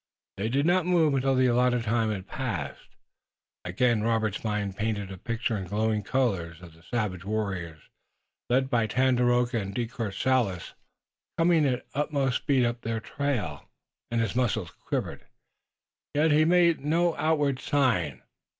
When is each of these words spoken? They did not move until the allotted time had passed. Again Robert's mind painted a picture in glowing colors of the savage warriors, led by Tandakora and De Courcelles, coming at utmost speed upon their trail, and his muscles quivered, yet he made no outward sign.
They 0.37 0.49
did 0.49 0.65
not 0.65 0.87
move 0.87 1.13
until 1.13 1.35
the 1.35 1.45
allotted 1.45 1.83
time 1.83 2.09
had 2.09 2.25
passed. 2.25 2.87
Again 3.63 4.01
Robert's 4.01 4.43
mind 4.43 4.75
painted 4.75 5.11
a 5.11 5.17
picture 5.19 5.55
in 5.55 5.65
glowing 5.67 6.01
colors 6.01 6.59
of 6.59 6.73
the 6.73 6.81
savage 6.81 7.23
warriors, 7.23 7.83
led 8.49 8.67
by 8.67 8.87
Tandakora 8.87 9.61
and 9.61 9.75
De 9.75 9.85
Courcelles, 9.85 10.73
coming 11.37 11.67
at 11.67 11.85
utmost 11.93 12.37
speed 12.37 12.65
upon 12.65 12.79
their 12.81 12.99
trail, 12.99 13.69
and 14.09 14.19
his 14.21 14.35
muscles 14.35 14.71
quivered, 14.71 15.27
yet 16.15 16.31
he 16.31 16.45
made 16.45 16.83
no 16.83 17.15
outward 17.17 17.59
sign. 17.59 18.23